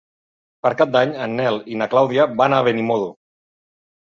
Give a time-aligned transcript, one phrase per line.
[0.67, 3.13] Per Cap d'Any en Nel i na Clàudia van a Benimodo.